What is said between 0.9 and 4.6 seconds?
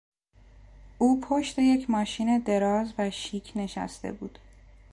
او پشت یک ماشین دراز و شیک نشسته بود.